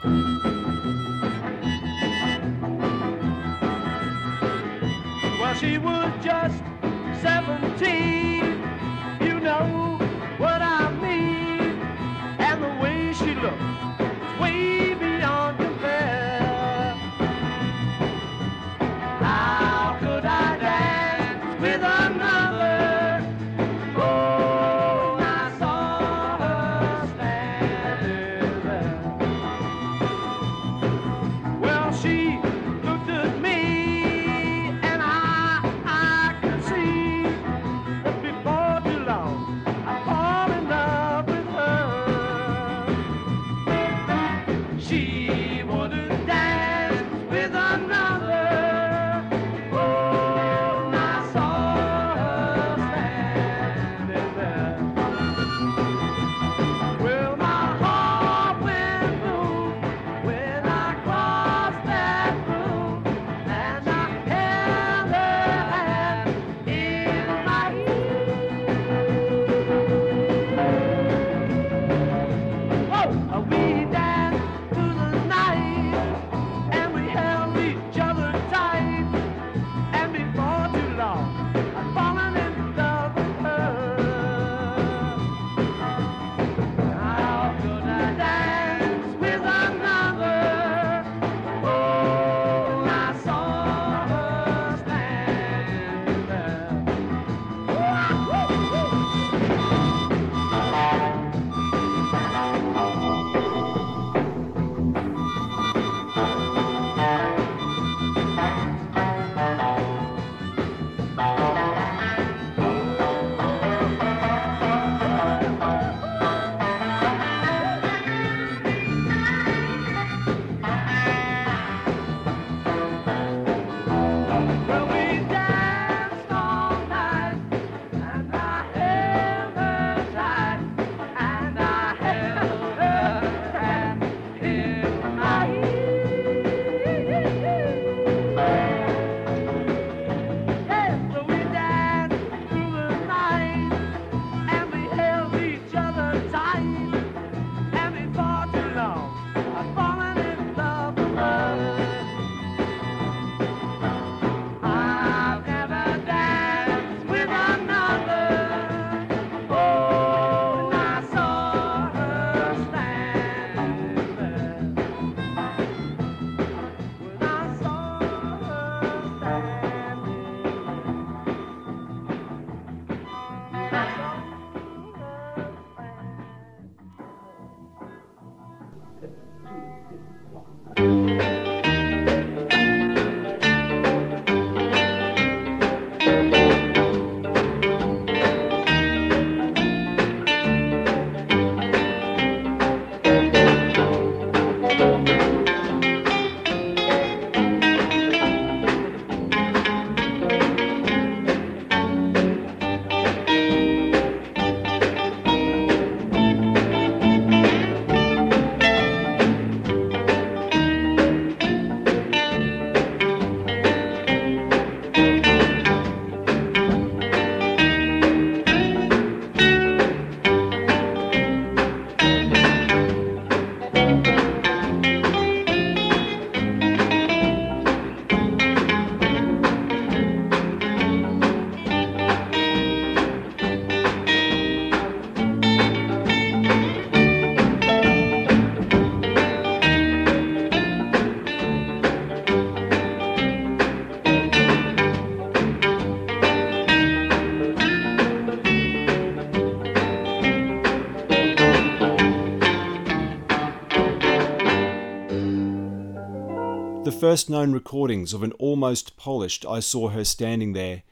First 257.07 257.31
known 257.31 257.53
recordings 257.53 258.13
of 258.13 258.25
an 258.25 258.33
almost 258.33 258.97
polished 258.97 259.47
I 259.47 259.61
Saw 259.61 259.91
Her 259.91 260.03
Standing 260.03 260.55
There, 260.55 260.83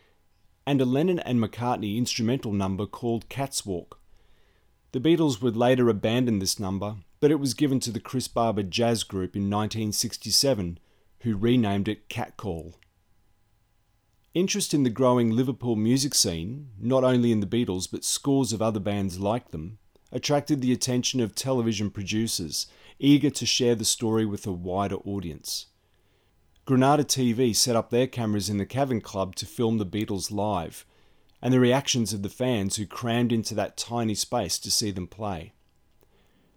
and 0.65 0.81
a 0.81 0.85
Lennon 0.85 1.19
and 1.19 1.41
McCartney 1.41 1.97
instrumental 1.97 2.53
number 2.53 2.87
called 2.87 3.29
Cat's 3.29 3.67
Walk. 3.67 3.99
The 4.93 5.01
Beatles 5.01 5.43
would 5.43 5.57
later 5.57 5.89
abandon 5.89 6.39
this 6.39 6.61
number, 6.61 6.99
but 7.19 7.33
it 7.33 7.41
was 7.41 7.53
given 7.53 7.81
to 7.81 7.91
the 7.91 7.99
Chris 7.99 8.29
Barber 8.29 8.63
Jazz 8.63 9.03
Group 9.03 9.35
in 9.35 9.51
1967, 9.51 10.79
who 11.23 11.37
renamed 11.37 11.89
it 11.89 12.09
Cat 12.09 12.37
Call. 12.37 12.77
Interest 14.35 14.73
in 14.73 14.85
the 14.85 14.91
growing 14.91 15.33
Liverpool 15.33 15.75
music 15.75 16.15
scene, 16.15 16.69
not 16.79 17.03
only 17.03 17.33
in 17.33 17.41
the 17.41 17.45
Beatles 17.45 17.91
but 17.91 18.05
scores 18.05 18.53
of 18.53 18.63
other 18.63 18.79
bands 18.79 19.19
like 19.19 19.51
them, 19.51 19.79
attracted 20.13 20.61
the 20.61 20.73
attention 20.73 21.19
of 21.19 21.35
television 21.35 21.91
producers 21.91 22.69
eager 23.01 23.31
to 23.31 23.45
share 23.45 23.75
the 23.75 23.85
story 23.85 24.25
with 24.25 24.47
a 24.47 24.53
wider 24.53 24.99
audience. 24.99 25.67
Granada 26.67 27.05
TV 27.05 27.55
set 27.55 27.77
up 27.77 27.91
their 27.91 28.07
cameras 28.07 28.49
in 28.49 28.57
the 28.57 28.65
Cavern 28.65 29.03
Club 29.03 29.35
to 29.35 29.45
film 29.45 29.77
the 29.77 29.85
Beatles 29.85 30.33
live, 30.33 30.87
and 31.43 31.53
the 31.53 31.61
reactions 31.61 32.15
of 32.15 32.23
the 32.23 32.31
fans 32.31 32.77
who 32.77 32.87
crammed 32.87 33.33
into 33.33 33.55
that 33.55 33.77
tiny 33.77 34.15
space 34.15 34.59
to 34.61 34.71
see 34.71 34.91
them 34.91 35.07
play. 35.07 35.53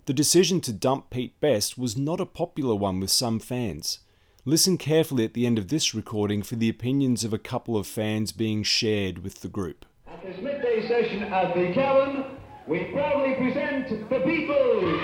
The 0.06 0.14
decision 0.14 0.62
to 0.62 0.72
dump 0.72 1.10
Pete 1.10 1.38
Best 1.42 1.78
was 1.78 1.98
not 1.98 2.22
a 2.22 2.26
popular 2.26 2.74
one 2.74 3.02
with 3.02 3.12
some 3.12 3.42
fans. 3.42 4.00
Listen 4.46 4.78
carefully 4.78 5.26
at 5.26 5.34
the 5.34 5.46
end 5.46 5.58
of 5.58 5.68
this 5.68 5.94
recording 5.94 6.42
for 6.42 6.56
the 6.56 6.70
opinions 6.70 7.26
of 7.26 7.34
a 7.34 7.38
couple 7.38 7.76
of 7.76 7.86
fans 7.86 8.32
being 8.32 8.64
shared 8.64 9.26
with 9.26 9.42
the 9.42 9.50
group. 9.50 9.86
At 10.08 10.24
this 10.24 10.42
midday 10.42 10.88
session 10.88 11.24
at 11.24 11.54
the 11.54 11.74
Cavern, 11.74 12.38
we 12.66 12.86
proudly 12.86 13.34
present 13.34 13.90
the 14.08 14.16
Beatles. 14.20 15.04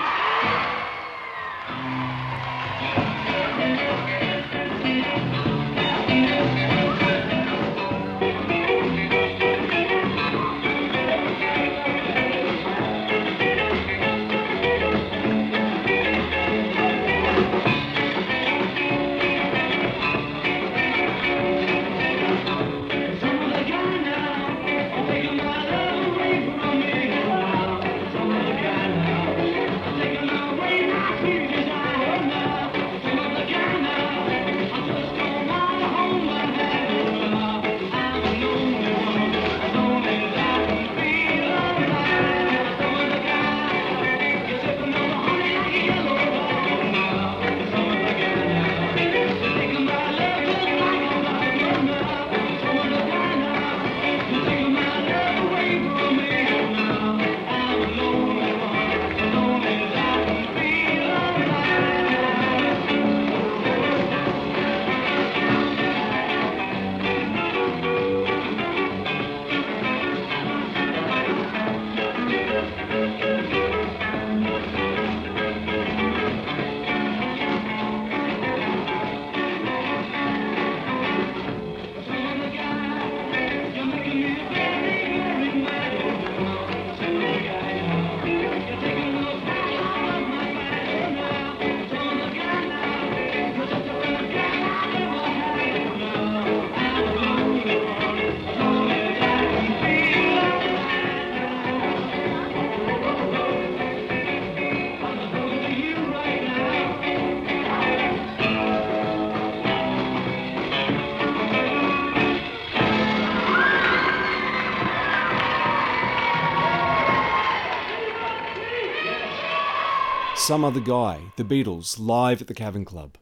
Some 120.43 120.65
Other 120.65 120.81
Guy, 120.81 121.31
The 121.37 121.45
Beatles, 121.45 121.97
live 121.97 122.41
at 122.41 122.47
the 122.49 122.53
Cavern 122.53 122.83
Club. 122.83 123.15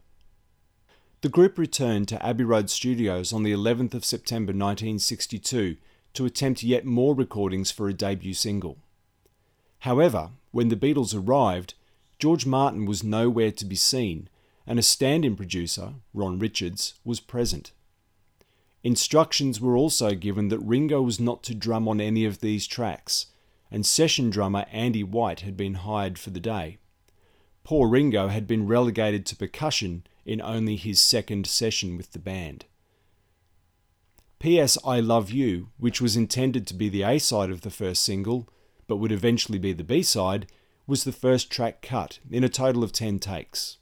The 1.20 1.28
group 1.28 1.56
returned 1.56 2.08
to 2.08 2.26
Abbey 2.26 2.42
Road 2.42 2.68
Studios 2.68 3.32
on 3.32 3.44
the 3.44 3.52
11th 3.52 3.94
of 3.94 4.04
September 4.04 4.50
1962 4.50 5.76
to 6.14 6.24
attempt 6.24 6.64
yet 6.64 6.84
more 6.84 7.14
recordings 7.14 7.70
for 7.70 7.88
a 7.88 7.94
debut 7.94 8.34
single. 8.34 8.78
However, 9.78 10.30
when 10.50 10.68
the 10.68 10.74
Beatles 10.74 11.14
arrived, 11.14 11.74
George 12.18 12.44
Martin 12.44 12.86
was 12.86 13.04
nowhere 13.04 13.52
to 13.52 13.64
be 13.64 13.76
seen, 13.76 14.28
and 14.66 14.80
a 14.80 14.82
stand 14.82 15.24
in 15.24 15.36
producer, 15.36 15.92
Ron 16.12 16.40
Richards, 16.40 16.94
was 17.04 17.20
present. 17.20 17.70
Instructions 18.82 19.60
were 19.60 19.76
also 19.76 20.16
given 20.16 20.48
that 20.48 20.58
Ringo 20.58 21.00
was 21.00 21.20
not 21.20 21.44
to 21.44 21.54
drum 21.54 21.86
on 21.86 22.00
any 22.00 22.24
of 22.24 22.40
these 22.40 22.66
tracks, 22.66 23.26
and 23.70 23.86
session 23.86 24.28
drummer 24.28 24.66
Andy 24.72 25.04
White 25.04 25.42
had 25.42 25.56
been 25.56 25.74
hired 25.74 26.18
for 26.18 26.30
the 26.30 26.40
day. 26.40 26.78
Poor 27.64 27.88
Ringo 27.88 28.28
had 28.28 28.46
been 28.46 28.66
relegated 28.66 29.24
to 29.26 29.36
percussion 29.36 30.04
in 30.24 30.40
only 30.40 30.76
his 30.76 31.00
second 31.00 31.46
session 31.46 31.96
with 31.96 32.12
the 32.12 32.18
band. 32.18 32.64
P.S. 34.38 34.76
I 34.84 34.98
Love 34.98 35.30
You, 35.30 35.68
which 35.78 36.00
was 36.00 36.16
intended 36.16 36.66
to 36.66 36.74
be 36.74 36.88
the 36.88 37.04
A 37.04 37.18
side 37.18 37.50
of 37.50 37.60
the 37.60 37.70
first 37.70 38.02
single, 38.02 38.48
but 38.88 38.96
would 38.96 39.12
eventually 39.12 39.58
be 39.58 39.72
the 39.72 39.84
B 39.84 40.02
side, 40.02 40.46
was 40.86 41.04
the 41.04 41.12
first 41.12 41.50
track 41.50 41.80
cut 41.80 42.18
in 42.28 42.42
a 42.42 42.48
total 42.48 42.82
of 42.82 42.90
10 42.90 43.20
takes. 43.20 43.78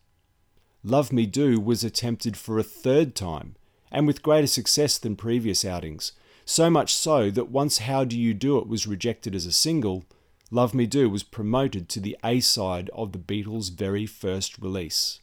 Love 0.84 1.12
Me 1.12 1.24
Do 1.24 1.58
was 1.58 1.82
attempted 1.82 2.36
for 2.36 2.58
a 2.58 2.62
third 2.62 3.14
time, 3.14 3.56
and 3.90 4.06
with 4.06 4.22
greater 4.22 4.46
success 4.46 4.98
than 4.98 5.16
previous 5.16 5.64
outings, 5.64 6.12
so 6.44 6.68
much 6.68 6.94
so 6.94 7.30
that 7.30 7.50
once 7.50 7.78
How 7.78 8.04
Do 8.04 8.18
You 8.18 8.34
Do 8.34 8.58
It 8.58 8.66
was 8.66 8.86
rejected 8.86 9.34
as 9.34 9.46
a 9.46 9.52
single, 9.52 10.04
Love 10.52 10.74
Me 10.74 10.84
Do 10.84 11.08
was 11.08 11.22
promoted 11.22 11.88
to 11.88 12.00
the 12.00 12.16
A 12.24 12.40
side 12.40 12.90
of 12.92 13.12
the 13.12 13.18
Beatles' 13.20 13.70
very 13.70 14.04
first 14.04 14.58
release. 14.58 15.20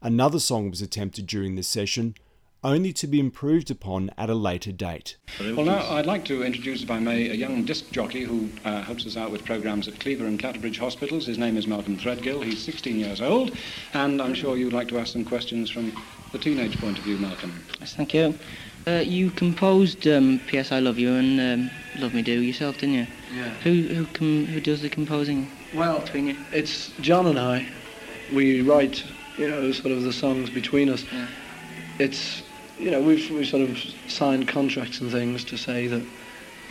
Another 0.00 0.38
song 0.38 0.70
was 0.70 0.80
attempted 0.80 1.26
during 1.26 1.56
this 1.56 1.66
session, 1.66 2.14
only 2.62 2.92
to 2.92 3.08
be 3.08 3.18
improved 3.18 3.72
upon 3.72 4.12
at 4.16 4.30
a 4.30 4.34
later 4.34 4.70
date. 4.70 5.16
Well, 5.40 5.64
now 5.64 5.90
I'd 5.90 6.06
like 6.06 6.24
to 6.26 6.44
introduce, 6.44 6.84
if 6.84 6.90
I 6.92 7.00
may, 7.00 7.28
a 7.28 7.34
young 7.34 7.64
disc 7.64 7.90
jockey 7.90 8.22
who 8.22 8.50
uh, 8.64 8.82
helps 8.82 9.04
us 9.04 9.16
out 9.16 9.32
with 9.32 9.44
programmes 9.44 9.88
at 9.88 9.98
Cleaver 9.98 10.26
and 10.26 10.38
Clatterbridge 10.38 10.78
Hospitals. 10.78 11.26
His 11.26 11.36
name 11.36 11.56
is 11.56 11.66
Malcolm 11.66 11.98
Threadgill. 11.98 12.44
He's 12.44 12.62
16 12.62 12.96
years 12.96 13.20
old, 13.20 13.56
and 13.94 14.22
I'm 14.22 14.34
sure 14.34 14.56
you'd 14.56 14.72
like 14.72 14.88
to 14.88 14.98
ask 14.98 15.12
some 15.12 15.24
questions 15.24 15.70
from 15.70 15.92
the 16.30 16.38
teenage 16.38 16.78
point 16.78 16.98
of 16.98 17.04
view, 17.04 17.16
Malcolm. 17.18 17.52
Yes, 17.80 17.94
thank 17.94 18.14
you. 18.14 18.38
Uh, 18.86 19.02
you 19.04 19.30
composed 19.30 20.06
um, 20.06 20.40
"P.S. 20.46 20.70
I 20.70 20.78
Love 20.78 20.98
You" 20.98 21.14
and 21.14 21.40
um, 21.40 21.70
"Love 21.98 22.14
Me 22.14 22.22
Do" 22.22 22.40
yourself, 22.40 22.78
didn't 22.78 22.94
you? 22.94 23.06
Yeah. 23.34 23.50
Who 23.64 23.82
who 23.82 24.06
com- 24.06 24.46
who 24.46 24.60
does 24.60 24.82
the 24.82 24.88
composing 24.88 25.50
Well, 25.74 26.00
between 26.00 26.26
you? 26.28 26.36
it's 26.52 26.90
John 27.00 27.26
and 27.26 27.38
I. 27.38 27.66
We 28.32 28.62
write, 28.62 29.04
you 29.36 29.48
know, 29.48 29.72
sort 29.72 29.92
of 29.92 30.02
the 30.02 30.12
songs 30.12 30.50
between 30.50 30.88
us. 30.88 31.04
Yeah. 31.12 31.26
It's, 31.98 32.42
you 32.78 32.90
know, 32.90 33.00
we've 33.02 33.28
we 33.30 33.44
sort 33.44 33.68
of 33.68 33.78
signed 34.08 34.46
contracts 34.48 35.00
and 35.00 35.10
things 35.10 35.44
to 35.44 35.56
say 35.56 35.86
that 35.88 36.02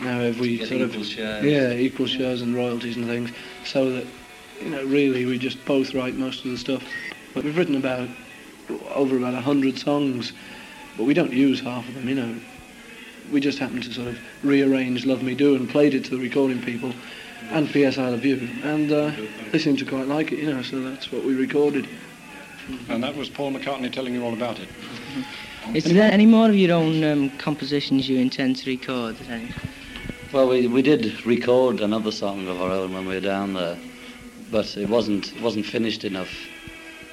now 0.00 0.20
if 0.20 0.40
we 0.40 0.64
sort 0.64 0.80
of 0.80 0.92
shares. 1.06 1.44
yeah 1.44 1.72
equal 1.72 2.06
shares 2.06 2.42
and 2.42 2.54
royalties 2.54 2.96
and 2.96 3.06
things, 3.06 3.30
so 3.64 3.90
that 3.90 4.06
you 4.62 4.70
know 4.70 4.84
really 4.84 5.26
we 5.26 5.38
just 5.38 5.62
both 5.66 5.94
write 5.94 6.14
most 6.14 6.44
of 6.44 6.50
the 6.50 6.58
stuff. 6.58 6.82
But 7.34 7.44
we've 7.44 7.56
written 7.56 7.76
about 7.76 8.08
over 8.94 9.16
about 9.18 9.34
a 9.34 9.40
hundred 9.40 9.78
songs, 9.78 10.32
but 10.96 11.04
we 11.04 11.12
don't 11.14 11.32
use 11.32 11.60
half 11.60 11.86
of 11.88 11.94
them. 11.94 12.08
You 12.08 12.14
know, 12.14 12.40
we 13.30 13.40
just 13.40 13.58
happened 13.58 13.82
to 13.84 13.92
sort 13.92 14.08
of 14.08 14.18
rearrange 14.42 15.04
"Love 15.06 15.22
Me 15.22 15.34
Do" 15.34 15.56
and 15.56 15.68
played 15.68 15.94
it 15.94 16.04
to 16.04 16.10
the 16.10 16.18
recording 16.18 16.62
people, 16.62 16.94
and 17.50 17.68
"P.S. 17.70 17.98
I 17.98 18.08
Love 18.08 18.24
You," 18.24 18.48
and 18.62 18.90
uh, 18.90 19.12
they 19.50 19.58
seemed 19.58 19.78
to 19.80 19.84
quite 19.84 20.06
like 20.06 20.32
it. 20.32 20.38
You 20.38 20.52
know, 20.54 20.62
so 20.62 20.80
that's 20.80 21.10
what 21.10 21.24
we 21.24 21.34
recorded. 21.34 21.88
And 22.88 23.02
that 23.02 23.14
was 23.14 23.28
Paul 23.28 23.52
McCartney 23.52 23.92
telling 23.92 24.14
you 24.14 24.24
all 24.24 24.32
about 24.32 24.58
it. 24.58 24.68
Is 25.74 25.84
there 25.84 26.10
any 26.10 26.26
more 26.26 26.48
of 26.48 26.56
your 26.56 26.72
own 26.72 27.04
um, 27.04 27.30
compositions 27.38 28.08
you 28.08 28.18
intend 28.18 28.56
to 28.56 28.70
record? 28.70 29.16
Well, 30.32 30.48
we, 30.48 30.66
we 30.66 30.82
did 30.82 31.24
record 31.26 31.80
another 31.80 32.10
song 32.10 32.48
of 32.48 32.60
our 32.60 32.70
own 32.70 32.92
when 32.92 33.06
we 33.06 33.14
were 33.14 33.20
down 33.20 33.54
there, 33.54 33.78
but 34.50 34.76
it 34.76 34.88
wasn't 34.88 35.34
it 35.34 35.40
wasn't 35.40 35.66
finished 35.66 36.04
enough. 36.04 36.32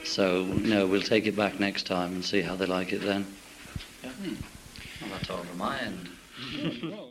So 0.04 0.46
no, 0.46 0.88
we'll 0.88 1.02
take 1.02 1.28
it 1.28 1.36
back 1.36 1.60
next 1.60 1.86
time 1.86 2.14
and 2.14 2.26
see 2.26 2.42
how 2.42 2.56
they 2.56 2.66
like 2.66 2.94
it 2.94 3.02
then. 3.02 3.28
Yeah. 4.04 4.12
Well, 5.32 5.46
that's 6.54 6.84
all 6.94 7.11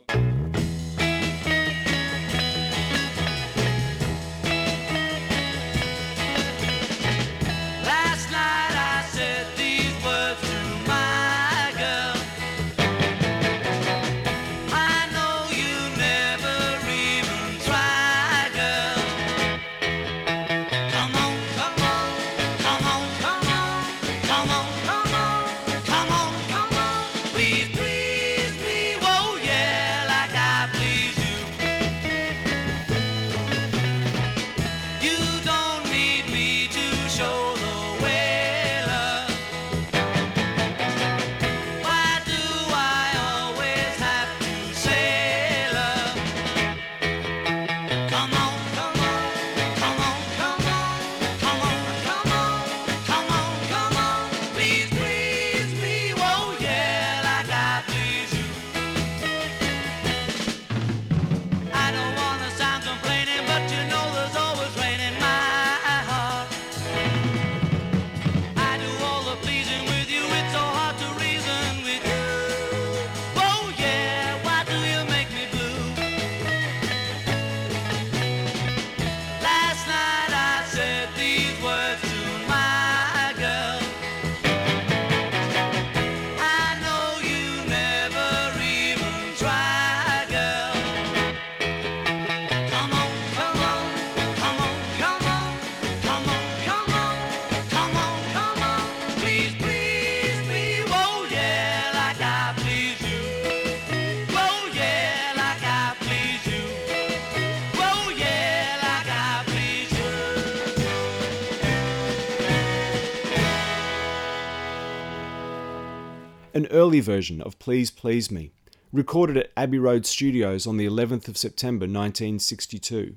early 116.71 116.99
version 116.99 117.41
of 117.41 117.59
Please 117.59 117.91
Please 117.91 118.31
Me, 118.31 118.51
recorded 118.91 119.37
at 119.37 119.51
Abbey 119.55 119.79
Road 119.79 120.05
Studios 120.05 120.65
on 120.65 120.77
the 120.77 120.85
11th 120.85 121.27
of 121.27 121.37
September 121.37 121.83
1962. 121.83 123.15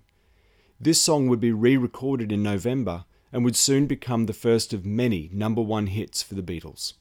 This 0.80 1.00
song 1.00 1.28
would 1.28 1.40
be 1.40 1.52
re 1.52 1.76
recorded 1.76 2.30
in 2.30 2.42
November 2.42 3.04
and 3.32 3.44
would 3.44 3.56
soon 3.56 3.86
become 3.86 4.26
the 4.26 4.32
first 4.32 4.72
of 4.72 4.84
many 4.84 5.30
number 5.32 5.62
one 5.62 5.88
hits 5.88 6.22
for 6.22 6.34
the 6.34 6.42
Beatles. 6.42 6.94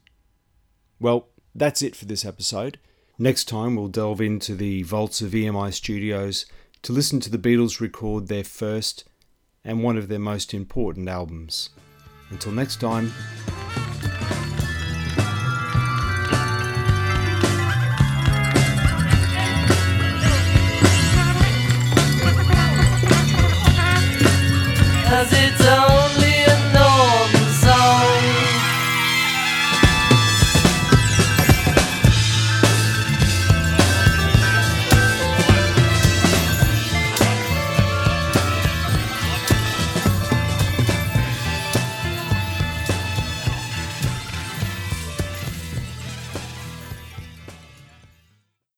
Well, 0.99 1.27
that's 1.53 1.81
it 1.81 1.95
for 1.95 2.05
this 2.05 2.25
episode. 2.25 2.79
Next 3.19 3.45
time, 3.45 3.75
we'll 3.75 3.89
delve 3.89 4.21
into 4.21 4.55
the 4.55 4.83
vaults 4.83 5.21
of 5.21 5.31
EMI 5.31 5.73
Studios 5.73 6.45
to 6.81 6.91
listen 6.91 7.19
to 7.19 7.29
the 7.29 7.37
Beatles 7.37 7.79
record 7.79 8.27
their 8.27 8.43
first 8.43 9.03
and 9.63 9.83
one 9.83 9.97
of 9.97 10.07
their 10.07 10.19
most 10.19 10.53
important 10.53 11.07
albums. 11.07 11.69
Until 12.29 12.51
next 12.51 12.81
time, 12.81 13.13